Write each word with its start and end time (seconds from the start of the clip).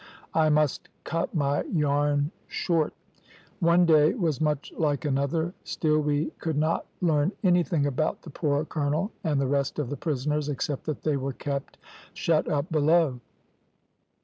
I 0.33 0.49
must 0.49 0.89
cut 1.03 1.35
my 1.35 1.61
yarn 1.65 2.31
short. 2.47 2.91
One 3.59 3.85
day 3.85 4.15
was 4.15 4.41
much 4.41 4.73
like 4.75 5.05
another; 5.05 5.53
still 5.63 5.99
we 5.99 6.31
could 6.39 6.57
not 6.57 6.87
learn 7.01 7.33
anything 7.43 7.85
about 7.85 8.23
the 8.23 8.31
poor 8.31 8.65
colonel 8.65 9.11
and 9.23 9.39
the 9.39 9.45
rest 9.45 9.77
of 9.77 9.91
the 9.91 9.97
prisoners, 9.97 10.49
except 10.49 10.85
that 10.85 11.03
they 11.03 11.17
were 11.17 11.33
kept 11.33 11.77
shut 12.15 12.47
up 12.49 12.71
below. 12.71 13.19